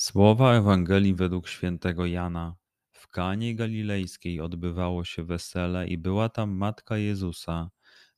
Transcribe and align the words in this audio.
Słowa 0.00 0.54
Ewangelii 0.54 1.14
według 1.14 1.48
świętego 1.48 2.06
Jana. 2.06 2.56
W 2.92 3.08
Kanie 3.08 3.54
Galilejskiej 3.54 4.40
odbywało 4.40 5.04
się 5.04 5.24
wesele 5.24 5.88
i 5.88 5.98
była 5.98 6.28
tam 6.28 6.50
matka 6.50 6.98
Jezusa. 6.98 7.70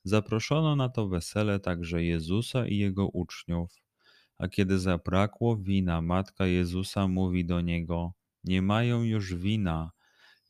Zaproszono 0.05 0.77
na 0.77 0.89
to 0.89 1.09
wesele 1.09 1.61
także 1.61 2.05
Jezusa 2.05 2.67
i 2.67 2.77
jego 2.77 3.09
uczniów. 3.09 3.71
A 4.39 4.49
kiedy 4.49 4.79
zabrakło 4.79 5.57
wina, 5.57 6.03
matka 6.03 6.47
Jezusa 6.47 7.09
mówi 7.09 7.45
do 7.45 7.61
niego: 7.61 8.13
Nie 8.45 8.63
mają 8.63 9.03
już 9.03 9.35
wina. 9.35 9.91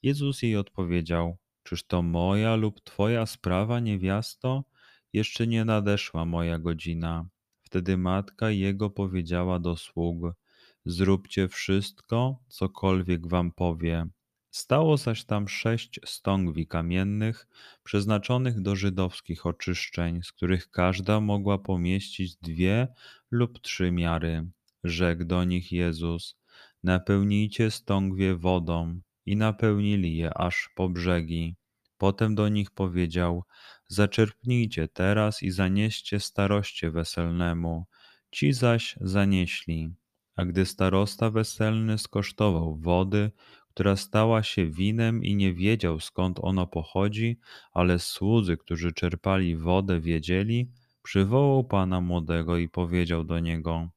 Jezus 0.03 0.43
jej 0.43 0.57
odpowiedział: 0.57 1.37
Czyż 1.63 1.87
to 1.87 2.03
moja 2.03 2.57
lub 2.57 2.81
twoja 2.81 3.27
sprawa, 3.27 3.81
niewiasto? 3.81 4.65
Jeszcze 5.13 5.47
nie 5.47 5.65
nadeszła 5.65 6.25
moja 6.25 6.59
godzina. 6.59 7.27
Wtedy 7.63 7.97
matka 7.97 8.51
jego 8.51 8.91
powiedziała 8.91 9.59
do 9.59 9.77
sług: 9.77 10.40
Zróbcie 10.85 11.49
wszystko, 11.49 12.39
cokolwiek 12.49 13.29
wam 13.29 13.53
powie. 13.53 14.07
Stało 14.51 14.97
zaś 14.97 15.25
tam 15.25 15.49
sześć 15.49 16.01
stągwi 16.05 16.67
kamiennych, 16.67 17.47
przeznaczonych 17.83 18.61
do 18.61 18.77
żydowskich 18.77 19.47
oczyszczeń, 19.47 20.23
z 20.23 20.33
których 20.33 20.71
każda 20.71 21.21
mogła 21.21 21.59
pomieścić 21.59 22.37
dwie 22.37 22.89
lub 23.31 23.61
trzy 23.61 23.93
miary. 23.93 24.51
Rzekł 24.85 25.25
do 25.25 25.45
nich 25.45 25.73
Jezus: 25.73 26.37
Napełnijcie 26.83 27.71
stągwie 27.71 28.37
wodą, 28.37 29.01
i 29.27 29.37
napełnili 29.37 30.17
je 30.17 30.39
aż 30.39 30.71
po 30.75 30.89
brzegi. 30.89 31.57
Potem 31.99 32.35
do 32.35 32.49
nich 32.49 32.71
powiedział: 32.71 33.45
Zaczerpnijcie 33.89 34.89
teraz 34.89 35.43
i 35.43 35.51
zanieście 35.51 36.21
staroście 36.21 36.91
weselnemu. 36.91 37.87
Ci 38.31 38.53
zaś 38.53 38.97
zanieśli. 39.01 39.91
A 40.41 40.45
gdy 40.45 40.67
starosta 40.67 41.31
weselny 41.31 41.99
skosztował 41.99 42.77
wody, 42.77 43.31
która 43.69 43.97
stała 43.97 44.43
się 44.43 44.67
winem 44.67 45.25
i 45.25 45.37
nie 45.37 45.55
wiedział 45.55 46.01
skąd 46.01 46.39
ono 46.43 46.67
pochodzi, 46.67 47.39
ale 47.73 47.99
słudzy, 47.99 48.57
którzy 48.57 48.93
czerpali 48.93 49.57
wodę, 49.57 50.01
wiedzieli, 50.01 50.71
przywołał 51.03 51.65
pana 51.65 52.01
młodego 52.01 52.57
i 52.57 52.69
powiedział 52.69 53.25
do 53.25 53.39
niego: 53.39 53.91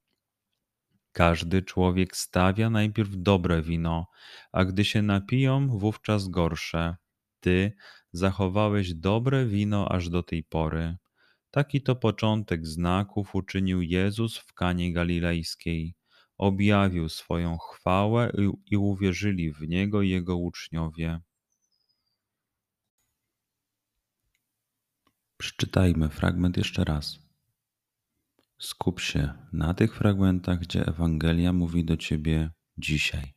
Każdy 1.12 1.62
człowiek 1.62 2.18
stawia 2.18 2.70
najpierw 2.70 3.10
dobre 3.14 3.62
wino, 3.62 4.08
a 4.52 4.66
gdy 4.66 4.86
się 4.86 5.02
napiją, 5.02 5.68
wówczas 5.68 6.28
gorsze. 6.28 6.96
Ty 7.40 7.74
zachowałeś 8.12 8.94
dobre 8.94 9.46
wino 9.46 9.92
aż 9.92 10.10
do 10.10 10.24
tej 10.24 10.44
pory. 10.44 10.98
Taki 11.52 11.82
to 11.82 11.96
początek 11.96 12.68
znaków 12.68 13.36
uczynił 13.36 13.82
Jezus 13.82 14.38
w 14.38 14.54
Kanie 14.54 14.94
Galilejskiej 14.94 15.96
objawił 16.38 17.10
swoją 17.10 17.58
chwałę 17.58 18.32
i 18.66 18.78
uwierzyli 18.78 19.52
w 19.52 19.62
niego 19.62 20.02
jego 20.02 20.38
uczniowie. 20.38 21.20
Przeczytajmy 25.38 26.10
fragment 26.10 26.58
jeszcze 26.58 26.84
raz. 26.84 27.20
Skup 28.60 29.00
się 29.00 29.34
na 29.54 29.74
tych 29.74 29.96
fragmentach, 29.96 30.60
gdzie 30.60 30.86
Ewangelia 30.86 31.54
mówi 31.54 31.86
do 31.86 31.98
ciebie 31.98 32.52
dzisiaj. 32.78 33.34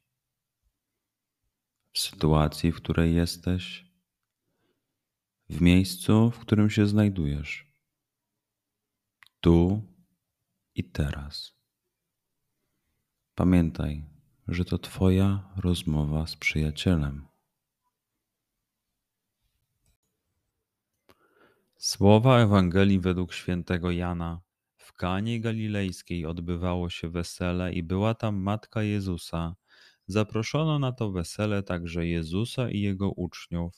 W 1.93 1.99
sytuacji, 1.99 2.73
w 2.73 2.77
której 2.77 3.15
jesteś, 3.15 3.87
w 5.49 5.61
miejscu, 5.61 6.31
w 6.31 6.39
którym 6.39 6.71
się 6.71 6.87
znajdujesz, 6.87 7.67
tu 9.41 9.83
i 10.75 10.91
teraz. 10.91 11.56
Pamiętaj, 13.37 14.05
że 14.49 14.65
to 14.65 14.79
Twoja 14.79 15.53
rozmowa 15.57 16.27
z 16.27 16.37
przyjacielem. 16.37 17.27
Słowa 21.77 22.41
Ewangelii 22.41 23.01
według 23.01 23.33
świętego 23.33 23.91
Jana. 23.91 24.41
W 24.77 24.93
Kanie 24.93 25.41
Galilejskiej 25.41 26.27
odbywało 26.27 26.91
się 26.91 27.09
wesele 27.09 27.73
i 27.73 27.83
była 27.83 28.15
tam 28.15 28.37
matka 28.37 28.83
Jezusa. 28.83 29.55
Zaproszono 30.07 30.79
na 30.79 30.93
to 30.93 31.11
wesele 31.11 31.63
także 31.63 32.07
Jezusa 32.07 32.71
i 32.71 32.81
jego 32.81 33.11
uczniów. 33.11 33.75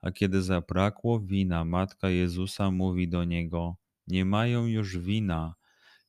A 0.00 0.10
kiedy 0.10 0.42
zabrakło 0.42 1.20
wina, 1.20 1.64
matka 1.64 2.08
Jezusa 2.08 2.70
mówi 2.70 3.08
do 3.08 3.24
niego: 3.24 3.76
Nie 4.06 4.24
mają 4.24 4.66
już 4.66 4.98
wina. 4.98 5.54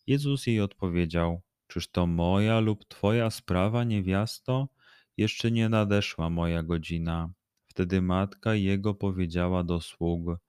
Jezus 0.07 0.47
jej 0.47 0.61
odpowiedział: 0.61 1.41
Czyż 1.67 1.87
to 1.87 2.07
moja 2.07 2.59
lub 2.59 2.85
twoja 2.87 3.29
sprawa, 3.29 3.83
niewiasto? 3.83 4.67
Jeszcze 5.17 5.51
nie 5.51 5.69
nadeszła 5.69 6.29
moja 6.29 6.63
godzina. 6.63 7.29
Wtedy 7.65 8.01
matka 8.01 8.55
jego 8.55 8.93
powiedziała 8.93 9.63
do 9.63 9.81
sług: 9.81 10.39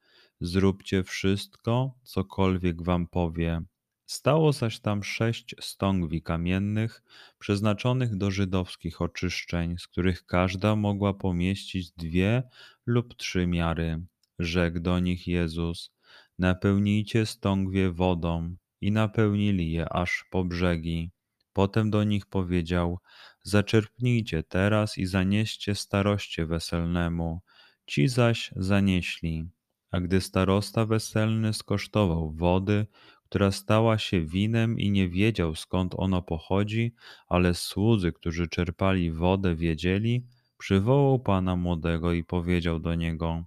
Zróbcie 0.41 1.05
wszystko, 1.05 1.95
cokolwiek 2.03 2.83
wam 2.83 3.07
powie. 3.07 3.63
Stało 4.07 4.53
zaś 4.53 4.81
tam 4.81 5.05
sześć 5.05 5.55
stągwi 5.61 6.23
kamiennych, 6.23 7.03
przeznaczonych 7.39 8.17
do 8.17 8.31
żydowskich 8.31 9.03
oczyszczeń, 9.03 9.79
z 9.79 9.87
których 9.87 10.27
każda 10.27 10.77
mogła 10.77 11.15
pomieścić 11.15 11.91
dwie 11.93 12.43
lub 12.87 13.15
trzy 13.15 13.47
miary. 13.47 14.01
Rzekł 14.39 14.81
do 14.81 14.99
nich 14.99 15.27
Jezus: 15.27 15.95
Napełnijcie 16.39 17.27
stągwie 17.27 17.91
wodą 17.93 18.57
i 18.81 18.93
napełnili 18.93 19.73
je 19.73 19.93
aż 19.93 20.25
po 20.31 20.45
brzegi. 20.45 21.11
Potem 21.53 21.91
do 21.91 22.05
nich 22.05 22.27
powiedział: 22.27 22.99
Zaczerpnijcie 23.43 24.43
teraz 24.43 24.99
i 24.99 25.07
zanieście 25.07 25.75
staroście 25.75 26.47
weselnemu. 26.47 27.41
Ci 27.87 28.09
zaś 28.09 28.51
zanieśli. 28.57 29.49
A 29.91 30.01
gdy 30.01 30.21
starosta 30.21 30.87
weselny 30.87 31.55
skosztował 31.55 32.33
wody, 32.33 32.87
która 33.25 33.51
stała 33.51 33.99
się 33.99 34.25
winem 34.25 34.79
i 34.79 34.91
nie 34.91 35.09
wiedział 35.09 35.55
skąd 35.55 35.95
ono 35.97 36.23
pochodzi, 36.23 36.95
ale 37.29 37.55
słudzy, 37.55 38.13
którzy 38.13 38.49
czerpali 38.49 39.13
wodę, 39.13 39.57
wiedzieli, 39.57 40.27
przywołał 40.59 41.19
pana 41.19 41.57
młodego 41.57 42.13
i 42.13 42.25
powiedział 42.25 42.81
do 42.81 42.95
niego: 42.95 43.45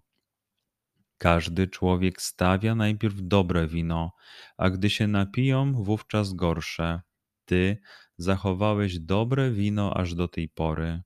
każdy 1.22 1.68
człowiek 1.68 2.22
stawia 2.22 2.76
najpierw 2.76 3.16
dobre 3.18 3.68
wino, 3.68 4.12
a 4.58 4.70
gdy 4.70 4.90
się 4.90 5.08
napiją, 5.08 5.84
wówczas 5.84 6.34
gorsze. 6.34 7.02
Ty 7.46 7.78
zachowałeś 8.18 9.00
dobre 9.00 9.52
wino 9.52 9.98
aż 9.98 10.16
do 10.16 10.28
tej 10.28 10.50
pory. 10.50 11.02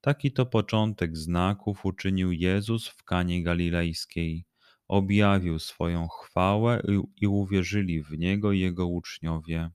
Taki 0.00 0.32
to 0.32 0.46
początek 0.46 1.16
znaków 1.16 1.84
uczynił 1.84 2.32
Jezus 2.32 2.88
w 2.88 3.04
Kanie 3.04 3.42
Galilejskiej. 3.42 4.46
Objawił 4.88 5.58
swoją 5.58 6.08
chwałę 6.08 6.82
i, 7.20 7.26
uwierzyli 7.26 8.02
w 8.02 8.10
Niego 8.18 8.52
Jego 8.52 8.86
uczniowie. 8.86 9.70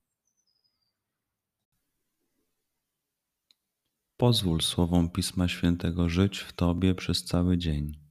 Pozwól 4.18 4.62
słowom 4.62 5.10
Pisma 5.10 5.48
Świętego 5.48 6.10
żyć 6.10 6.40
w 6.40 6.54
Tobie 6.54 6.96
przez 6.96 7.24
cały 7.24 7.58
dzień. 7.58 8.11